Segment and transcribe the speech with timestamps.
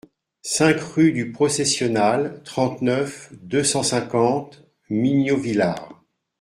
[0.41, 6.03] cinq rue du Processionnal, trente-neuf, deux cent cinquante, Mignovillard